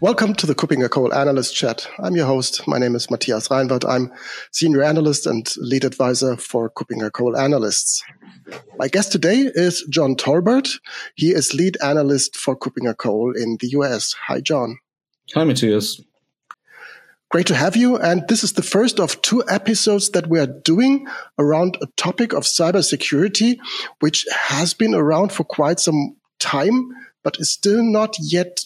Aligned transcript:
Welcome 0.00 0.34
to 0.34 0.46
the 0.46 0.54
KuppingerCole 0.54 1.12
Analyst 1.12 1.56
Chat. 1.56 1.88
I'm 1.98 2.14
your 2.14 2.26
host. 2.26 2.68
My 2.68 2.78
name 2.78 2.94
is 2.94 3.10
Matthias 3.10 3.48
Reinwarth. 3.48 3.84
I'm 3.88 4.12
Senior 4.52 4.84
Analyst 4.84 5.26
and 5.26 5.52
Lead 5.56 5.84
Advisor 5.84 6.36
for 6.36 6.70
KuppingerCole 6.70 7.36
Analysts. 7.36 8.04
My 8.78 8.86
guest 8.86 9.10
today 9.10 9.50
is 9.52 9.84
John 9.90 10.14
Tolbert. 10.14 10.78
He 11.16 11.30
is 11.30 11.52
Lead 11.52 11.76
Analyst 11.82 12.36
for 12.36 12.56
KuppingerCole 12.56 13.36
in 13.36 13.56
the 13.58 13.70
US. 13.70 14.14
Hi, 14.28 14.40
John. 14.40 14.78
Hi, 15.34 15.42
Matthias. 15.42 16.00
Great 17.30 17.48
to 17.48 17.56
have 17.56 17.74
you. 17.74 17.96
And 17.96 18.22
this 18.28 18.44
is 18.44 18.52
the 18.52 18.62
first 18.62 19.00
of 19.00 19.20
two 19.22 19.42
episodes 19.48 20.10
that 20.10 20.28
we 20.28 20.38
are 20.38 20.46
doing 20.46 21.08
around 21.40 21.76
a 21.82 21.86
topic 21.96 22.32
of 22.32 22.44
cybersecurity, 22.44 23.58
which 23.98 24.24
has 24.32 24.74
been 24.74 24.94
around 24.94 25.32
for 25.32 25.42
quite 25.42 25.80
some 25.80 26.14
time, 26.38 26.94
but 27.24 27.40
is 27.40 27.50
still 27.50 27.82
not 27.82 28.14
yet 28.20 28.64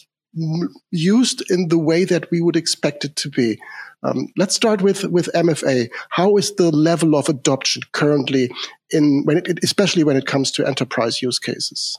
used 0.91 1.49
in 1.51 1.67
the 1.67 1.77
way 1.77 2.05
that 2.05 2.29
we 2.31 2.41
would 2.41 2.55
expect 2.55 3.05
it 3.05 3.15
to 3.17 3.29
be. 3.29 3.59
Um, 4.03 4.27
let's 4.37 4.55
start 4.55 4.81
with 4.81 5.05
with 5.05 5.29
MFA. 5.33 5.89
How 6.09 6.35
is 6.37 6.55
the 6.55 6.71
level 6.71 7.15
of 7.15 7.29
adoption 7.29 7.83
currently 7.93 8.51
in 8.91 9.23
when 9.25 9.37
it, 9.37 9.59
especially 9.63 10.03
when 10.03 10.17
it 10.17 10.25
comes 10.25 10.51
to 10.51 10.65
enterprise 10.65 11.21
use 11.21 11.39
cases? 11.39 11.97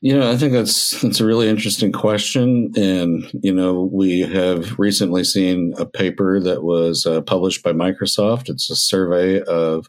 You 0.00 0.18
know, 0.18 0.30
I 0.30 0.36
think 0.36 0.52
that's 0.52 1.00
that's 1.00 1.20
a 1.20 1.26
really 1.26 1.48
interesting 1.48 1.92
question, 1.92 2.72
and 2.76 3.30
you 3.42 3.54
know, 3.54 3.88
we 3.90 4.20
have 4.20 4.78
recently 4.78 5.24
seen 5.24 5.74
a 5.78 5.86
paper 5.86 6.40
that 6.40 6.62
was 6.62 7.06
uh, 7.06 7.20
published 7.22 7.62
by 7.62 7.72
Microsoft. 7.72 8.48
It's 8.48 8.68
a 8.68 8.76
survey 8.76 9.40
of 9.42 9.88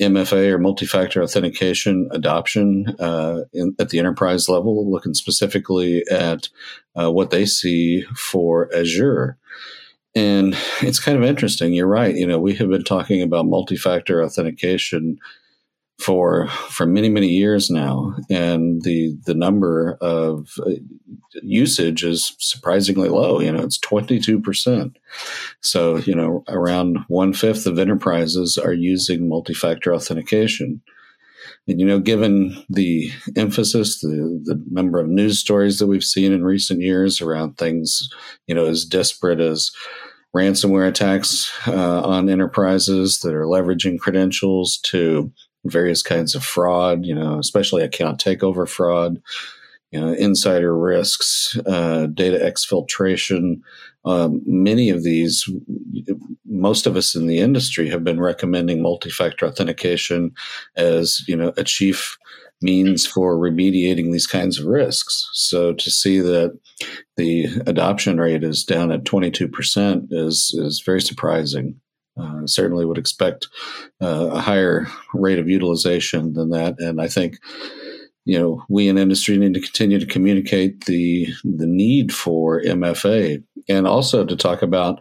MFA 0.00 0.52
or 0.52 0.58
multi-factor 0.58 1.22
authentication 1.22 2.08
adoption 2.12 2.94
uh, 2.98 3.40
in, 3.52 3.74
at 3.78 3.90
the 3.90 3.98
enterprise 3.98 4.48
level, 4.48 4.90
looking 4.90 5.14
specifically 5.14 6.02
at 6.10 6.48
uh, 6.98 7.10
what 7.10 7.30
they 7.30 7.44
see 7.44 8.02
for 8.16 8.74
Azure. 8.74 9.38
And 10.14 10.56
it's 10.80 11.00
kind 11.00 11.16
of 11.16 11.24
interesting. 11.24 11.72
You're 11.72 11.86
right. 11.86 12.14
You 12.14 12.26
know, 12.26 12.38
we 12.38 12.54
have 12.56 12.68
been 12.68 12.84
talking 12.84 13.22
about 13.22 13.46
multi-factor 13.46 14.22
authentication 14.22 15.18
for 16.02 16.48
for 16.48 16.86
many 16.86 17.08
many 17.08 17.28
years 17.28 17.70
now, 17.70 18.14
and 18.28 18.82
the 18.82 19.16
the 19.24 19.34
number 19.34 19.96
of 20.00 20.48
uh, 20.66 20.72
usage 21.42 22.04
is 22.04 22.34
surprisingly 22.38 23.08
low. 23.08 23.40
You 23.40 23.52
know, 23.52 23.62
it's 23.62 23.78
twenty 23.78 24.18
two 24.18 24.40
percent. 24.40 24.98
So 25.60 25.96
you 25.96 26.14
know, 26.14 26.44
around 26.48 26.98
one 27.08 27.32
fifth 27.32 27.66
of 27.66 27.78
enterprises 27.78 28.58
are 28.58 28.72
using 28.72 29.28
multi 29.28 29.54
factor 29.54 29.94
authentication. 29.94 30.82
And 31.68 31.78
you 31.78 31.86
know, 31.86 32.00
given 32.00 32.64
the 32.68 33.10
emphasis, 33.36 34.00
the 34.00 34.40
the 34.44 34.62
number 34.70 34.98
of 34.98 35.08
news 35.08 35.38
stories 35.38 35.78
that 35.78 35.86
we've 35.86 36.04
seen 36.04 36.32
in 36.32 36.44
recent 36.44 36.80
years 36.80 37.20
around 37.20 37.56
things, 37.56 38.08
you 38.46 38.54
know, 38.54 38.66
as 38.66 38.84
desperate 38.84 39.40
as 39.40 39.70
ransomware 40.34 40.88
attacks 40.88 41.52
uh, 41.68 42.02
on 42.02 42.28
enterprises 42.28 43.20
that 43.20 43.34
are 43.34 43.44
leveraging 43.44 43.98
credentials 43.98 44.78
to 44.78 45.30
various 45.64 46.02
kinds 46.02 46.34
of 46.34 46.44
fraud, 46.44 47.04
you 47.04 47.14
know, 47.14 47.38
especially 47.38 47.82
account 47.82 48.20
takeover 48.20 48.68
fraud, 48.68 49.20
you 49.90 50.00
know, 50.00 50.12
insider 50.14 50.76
risks, 50.76 51.58
uh, 51.66 52.06
data 52.06 52.38
exfiltration. 52.38 53.60
Um, 54.04 54.40
many 54.46 54.88
of 54.88 55.04
these, 55.04 55.48
most 56.46 56.86
of 56.86 56.96
us 56.96 57.14
in 57.14 57.26
the 57.26 57.38
industry 57.38 57.88
have 57.90 58.02
been 58.02 58.20
recommending 58.20 58.82
multi-factor 58.82 59.46
authentication 59.46 60.32
as, 60.76 61.20
you 61.28 61.36
know, 61.36 61.52
a 61.56 61.62
chief 61.62 62.16
means 62.62 63.06
for 63.06 63.36
remediating 63.36 64.12
these 64.12 64.26
kinds 64.26 64.58
of 64.58 64.66
risks. 64.66 65.28
So 65.34 65.74
to 65.74 65.90
see 65.90 66.20
that 66.20 66.58
the 67.16 67.46
adoption 67.66 68.18
rate 68.18 68.44
is 68.44 68.64
down 68.64 68.90
at 68.90 69.04
22% 69.04 70.06
is, 70.10 70.54
is 70.58 70.82
very 70.84 71.02
surprising. 71.02 71.80
Uh, 72.22 72.46
certainly 72.46 72.84
would 72.84 72.98
expect 72.98 73.48
uh, 74.00 74.28
a 74.32 74.40
higher 74.40 74.86
rate 75.12 75.40
of 75.40 75.48
utilization 75.48 76.34
than 76.34 76.50
that. 76.50 76.76
And 76.78 77.00
I 77.00 77.08
think, 77.08 77.38
you 78.24 78.38
know, 78.38 78.62
we 78.68 78.88
in 78.88 78.96
industry 78.96 79.36
need 79.36 79.54
to 79.54 79.60
continue 79.60 79.98
to 79.98 80.06
communicate 80.06 80.84
the 80.84 81.26
the 81.42 81.66
need 81.66 82.14
for 82.14 82.62
MFA 82.62 83.42
and 83.68 83.88
also 83.88 84.24
to 84.24 84.36
talk 84.36 84.62
about, 84.62 85.00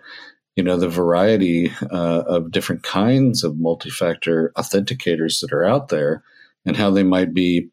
you 0.55 0.63
know, 0.63 0.77
the 0.77 0.89
variety 0.89 1.71
uh, 1.91 2.23
of 2.25 2.51
different 2.51 2.81
kinds 2.81 3.43
of 3.43 3.59
multi-factor 3.59 4.51
authenticators 4.57 5.41
that 5.41 5.53
are 5.53 5.63
out 5.63 5.89
there 5.89 6.23
and 6.65 6.75
how 6.75 6.89
they 6.89 7.03
might 7.03 7.35
be 7.35 7.69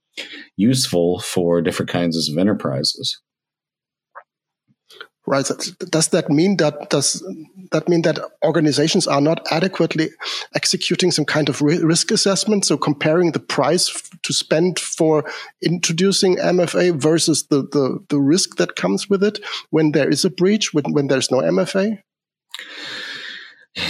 useful 0.57 1.21
for 1.21 1.63
different 1.63 1.91
kinds 1.91 2.29
of 2.29 2.37
enterprises 2.37 3.19
right? 5.29 5.47
Does 5.91 6.09
that 6.09 6.31
mean 6.31 6.57
that 6.57 6.91
does 6.91 7.23
that 7.73 7.89
mean 7.89 8.03
that 8.03 8.19
organizations 8.45 9.07
are 9.07 9.21
not 9.21 9.47
adequately 9.51 10.11
executing 10.55 11.11
some 11.11 11.25
kind 11.25 11.49
of 11.49 11.61
risk 11.61 12.11
assessment? 12.11 12.65
So 12.65 12.77
comparing 12.77 13.33
the 13.33 13.41
price 13.41 14.11
to 14.23 14.33
spend 14.33 14.79
for 14.79 15.25
introducing 15.63 16.37
MFA 16.37 17.01
versus 17.01 17.47
the, 17.49 17.63
the, 17.63 18.05
the 18.09 18.19
risk 18.19 18.57
that 18.57 18.77
comes 18.77 19.09
with 19.09 19.23
it 19.23 19.39
when 19.71 19.93
there 19.93 20.09
is 20.09 20.25
a 20.25 20.31
breach, 20.31 20.73
when, 20.73 20.93
when 20.93 21.09
there's 21.09 21.31
no 21.31 21.39
MFA? 21.39 22.03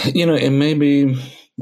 You 0.05 0.25
know, 0.25 0.35
it 0.35 0.51
may 0.51 0.73
be 0.73 1.17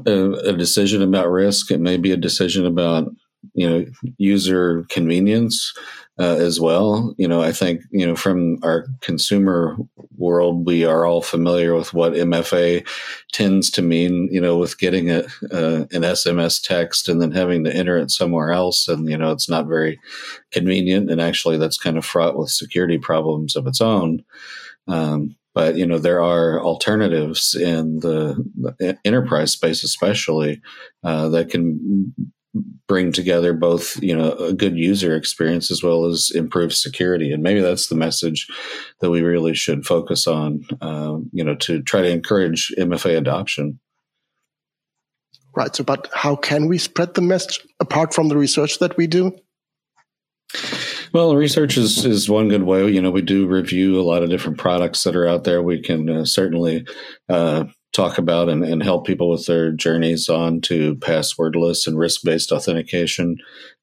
a, 0.06 0.32
a 0.32 0.54
decision 0.54 1.02
about 1.02 1.30
risk. 1.30 1.72
It 1.72 1.80
may 1.80 1.98
be 1.98 2.12
a 2.12 2.18
decision 2.18 2.66
about 2.66 3.10
you 3.54 3.70
know 3.70 3.86
user 4.18 4.86
convenience 4.90 5.74
uh, 6.20 6.36
as 6.36 6.60
well. 6.60 7.14
You 7.18 7.28
know, 7.28 7.42
I 7.42 7.52
think 7.52 7.82
you 7.92 8.06
know 8.06 8.16
from 8.16 8.60
our 8.64 8.88
consumer 9.02 9.78
world, 10.18 10.66
we 10.66 10.84
are 10.84 11.06
all 11.06 11.22
familiar 11.22 11.76
with 11.76 11.94
what 11.94 12.14
MFA 12.14 12.88
tends 13.32 13.70
to 13.72 13.82
mean. 13.82 14.30
You 14.32 14.42
know, 14.42 14.58
with 14.58 14.80
getting 14.80 15.12
a, 15.12 15.20
uh, 15.52 15.86
an 15.92 16.04
SMS 16.04 16.62
text 16.62 17.08
and 17.10 17.22
then 17.22 17.32
having 17.32 17.64
to 17.64 17.76
enter 17.76 17.98
it 17.98 18.12
somewhere 18.12 18.52
else, 18.52 18.88
and 18.88 19.10
you 19.10 19.18
know, 19.18 19.32
it's 19.32 19.50
not 19.50 19.68
very 19.68 20.00
convenient, 20.52 21.12
and 21.12 21.22
actually, 21.22 21.58
that's 21.58 21.78
kind 21.78 21.98
of 21.98 22.06
fraught 22.06 22.38
with 22.38 22.50
security 22.50 22.98
problems 22.98 23.56
of 23.56 23.68
its 23.68 23.82
own. 23.82 24.24
Um, 24.88 25.36
but 25.58 25.76
you 25.76 25.88
know 25.88 25.98
there 25.98 26.22
are 26.22 26.62
alternatives 26.62 27.56
in 27.56 28.00
the, 28.02 28.36
the 28.78 28.96
enterprise 29.04 29.54
space 29.54 29.84
especially 29.84 30.62
uh, 31.04 31.30
that 31.30 31.50
can 31.50 32.14
bring 32.88 33.12
together 33.12 33.54
both 33.54 34.02
you 34.02 34.16
know 34.16 34.32
a 34.34 34.54
good 34.54 34.78
user 34.78 35.16
experience 35.16 35.70
as 35.70 35.84
well 35.84 36.06
as 36.06 36.32
improved 36.34 36.74
security 36.74 37.32
and 37.32 37.44
maybe 37.44 37.60
that's 37.60 37.88
the 37.88 37.96
message 37.96 38.48
that 39.02 39.10
we 39.10 39.22
really 39.22 39.54
should 39.54 39.86
focus 39.86 40.28
on 40.28 40.64
uh, 40.82 41.18
you 41.32 41.44
know 41.44 41.56
to 41.56 41.82
try 41.84 42.02
to 42.02 42.10
encourage 42.10 42.74
mfa 42.78 43.18
adoption 43.18 43.80
right 45.56 45.76
so 45.76 45.84
but 45.84 46.10
how 46.14 46.36
can 46.36 46.68
we 46.68 46.78
spread 46.78 47.14
the 47.14 47.22
message 47.22 47.66
apart 47.80 48.14
from 48.14 48.30
the 48.30 48.38
research 48.38 48.80
that 48.80 48.96
we 48.98 49.06
do 49.06 49.36
well, 51.14 51.36
research 51.36 51.78
is, 51.78 52.06
is 52.06 52.30
one 52.30 52.50
good 52.50 52.64
way. 52.64 52.90
You 52.90 53.02
know, 53.02 53.12
we 53.12 53.22
do 53.22 53.48
review 53.48 54.00
a 54.00 54.04
lot 54.04 54.24
of 54.24 54.30
different 54.30 54.58
products 54.58 55.04
that 55.04 55.16
are 55.16 55.28
out 55.28 55.44
there. 55.46 55.62
We 55.62 55.82
can 55.82 56.10
uh, 56.10 56.26
certainly 56.26 56.86
uh, 57.30 57.66
talk 57.98 58.20
about 58.20 58.48
and, 58.48 58.64
and 58.64 58.84
help 58.84 59.08
people 59.08 59.30
with 59.30 59.48
their 59.48 59.72
journeys 59.72 60.30
on 60.30 60.62
to 60.62 60.96
passwordless 60.98 61.88
and 61.88 61.98
risk 61.98 62.22
based 62.24 62.52
authentication. 62.52 63.38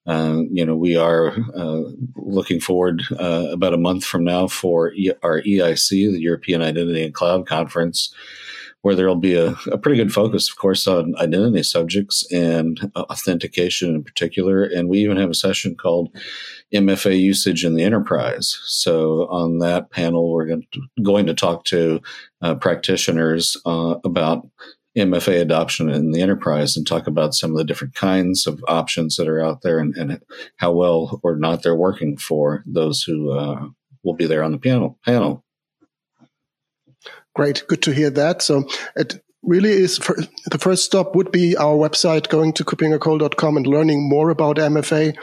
Uh, 0.07 0.43
you 0.53 0.65
know, 0.65 0.77
we 0.77 0.97
are 0.97 1.37
uh, 1.57 1.83
looking 2.15 2.61
forward 2.61 3.03
uh, 3.19 3.49
about 3.51 3.75
a 3.75 3.78
month 3.78 4.05
from 4.05 4.22
now 4.22 4.47
for 4.47 4.93
e- 4.93 5.11
our 5.25 5.43
EIC, 5.43 5.89
the 5.91 6.21
European 6.21 6.63
Identity 6.63 7.03
and 7.03 7.13
Cloud 7.13 7.47
Conference, 7.47 8.15
where 8.84 8.95
there 8.95 9.09
will 9.09 9.16
be 9.16 9.34
a, 9.34 9.57
a, 9.72 9.78
pretty 9.78 9.97
good 9.97 10.13
focus, 10.13 10.51
of 10.51 10.59
course, 10.59 10.86
on 10.86 11.15
identity 11.16 11.63
subjects 11.63 12.31
and 12.31 12.92
authentication 12.95 13.95
in 13.95 14.04
particular. 14.04 14.63
And 14.63 14.91
we 14.91 14.98
even 14.98 15.16
have 15.16 15.31
a 15.31 15.34
session 15.34 15.75
called 15.75 16.15
MFA 16.75 17.19
usage 17.19 17.65
in 17.65 17.77
the 17.77 17.83
enterprise. 17.83 18.59
So 18.66 19.27
on 19.31 19.60
that 19.60 19.91
panel, 19.91 20.31
we're 20.31 20.45
going 20.45 20.66
to, 20.72 20.83
going 21.03 21.25
to 21.25 21.34
talk 21.34 21.65
to 21.65 22.03
uh, 22.42 22.57
practitioners 22.57 23.57
uh, 23.65 23.95
about 24.04 24.47
MFA 24.98 25.41
adoption 25.41 25.89
in 25.89 26.10
the 26.10 26.21
enterprise 26.21 26.77
and 26.77 26.86
talk 26.86 27.07
about 27.07 27.33
some 27.33 27.53
of 27.53 27.57
the 27.57 27.65
different 27.65 27.95
kinds 27.95 28.47
of 28.47 28.63
options 28.69 29.16
that 29.16 29.28
are 29.28 29.41
out 29.41 29.63
there 29.63 29.78
and, 29.78 29.97
and 29.97 30.21
how 30.59 30.72
well 30.72 31.21
or 31.22 31.36
not 31.36 31.63
they're 31.63 31.75
working 31.75 32.19
for 32.19 32.63
those 32.66 33.03
who 33.03 33.31
uh, 33.33 33.66
will 34.03 34.15
be 34.15 34.27
there 34.27 34.45
on 34.45 34.53
the 34.53 34.59
panel. 34.59 34.98
panel. 35.07 35.44
Great, 37.34 37.65
good 37.69 37.83
to 37.83 37.92
hear 37.92 38.10
that. 38.10 38.42
So 38.42 38.69
it 38.97 39.22
really 39.45 39.71
is 39.71 39.98
for, 39.98 40.16
the 40.51 40.59
first 40.59 40.84
stop 40.84 41.15
would 41.15 41.31
be 41.31 41.57
our 41.57 41.75
website 41.77 42.28
going 42.28 42.53
to 42.54 42.65
kuppingercole.com 42.65 43.57
and 43.57 43.66
learning 43.66 44.09
more 44.09 44.31
about 44.31 44.57
MFA. 44.57 45.16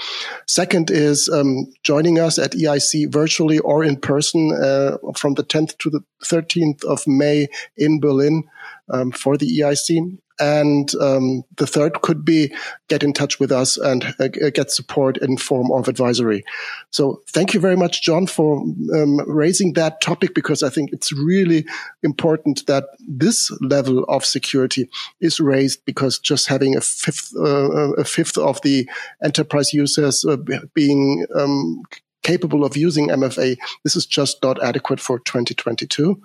Second 0.47 0.91
is 0.91 1.27
um, 1.29 1.71
joining 1.83 2.19
us 2.19 2.37
at 2.37 2.51
EIC 2.51 3.11
virtually 3.11 3.59
or 3.59 3.83
in 3.83 3.95
person 3.95 4.51
uh, 4.51 4.97
from 5.15 5.33
the 5.35 5.43
10th 5.43 5.77
to 5.79 5.89
the 5.89 6.01
13th 6.23 6.83
of 6.85 7.05
May 7.07 7.47
in 7.77 7.99
Berlin 7.99 8.43
um, 8.91 9.11
for 9.11 9.37
the 9.37 9.59
EIC. 9.59 10.17
And 10.39 10.91
um, 10.95 11.43
the 11.57 11.67
third 11.67 12.01
could 12.01 12.25
be 12.25 12.51
get 12.87 13.03
in 13.03 13.13
touch 13.13 13.39
with 13.39 13.51
us 13.51 13.77
and 13.77 14.15
uh, 14.19 14.27
get 14.27 14.71
support 14.71 15.17
in 15.17 15.37
form 15.37 15.71
of 15.71 15.87
advisory. 15.87 16.43
So 16.89 17.21
thank 17.27 17.53
you 17.53 17.59
very 17.59 17.77
much, 17.77 18.01
John, 18.01 18.25
for 18.25 18.61
um, 18.95 19.19
raising 19.29 19.73
that 19.73 20.01
topic 20.01 20.33
because 20.33 20.63
I 20.63 20.69
think 20.69 20.93
it's 20.93 21.13
really 21.13 21.63
important 22.01 22.65
that 22.65 22.85
this 23.07 23.51
level 23.61 24.03
of 24.05 24.25
security 24.25 24.89
is 25.19 25.39
raised 25.39 25.85
because 25.85 26.17
just 26.17 26.47
having 26.47 26.75
a 26.75 26.81
fifth, 26.81 27.33
uh, 27.37 27.93
a 27.93 28.03
fifth 28.03 28.39
of 28.39 28.59
the 28.63 28.89
enterprise 29.23 29.73
users 29.73 30.25
uh, 30.25 30.37
being 30.73 31.23
um, 31.35 31.83
capable 32.23 32.65
of 32.65 32.75
using 32.77 33.09
MFA, 33.09 33.57
this 33.83 33.95
is 33.95 34.05
just 34.05 34.41
not 34.41 34.61
adequate 34.63 34.99
for 34.99 35.19
2022. 35.19 36.19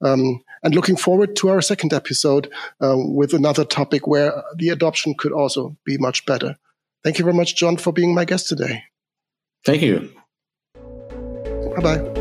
Um, 0.00 0.42
and 0.62 0.74
looking 0.74 0.96
forward 0.96 1.36
to 1.36 1.48
our 1.48 1.60
second 1.60 1.92
episode 1.92 2.50
uh, 2.80 2.96
with 2.96 3.32
another 3.32 3.64
topic 3.64 4.06
where 4.06 4.42
the 4.56 4.70
adoption 4.70 5.14
could 5.16 5.32
also 5.32 5.76
be 5.84 5.98
much 5.98 6.26
better. 6.26 6.56
Thank 7.04 7.18
you 7.18 7.24
very 7.24 7.36
much, 7.36 7.56
John, 7.56 7.76
for 7.76 7.92
being 7.92 8.14
my 8.14 8.24
guest 8.24 8.48
today. 8.48 8.84
Thank 9.64 9.82
you. 9.82 10.10
Bye 11.76 11.82
bye. 11.82 12.17